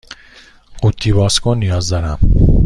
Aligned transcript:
قوطی 0.81 1.13
باز 1.13 1.39
کن 1.39 1.57
نیاز 1.57 1.89
دارم. 1.89 2.19